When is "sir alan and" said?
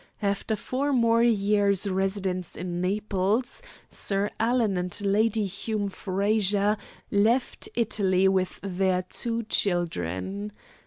3.87-4.99